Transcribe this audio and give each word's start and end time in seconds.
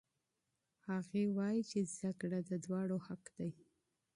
هغې 0.87 1.23
وایي 1.37 1.61
چې 1.69 1.79
زده 1.93 2.11
کړه 2.19 2.39
د 2.49 2.51
دواړو 2.65 2.97
حق 3.07 3.23
دی. 3.37 3.51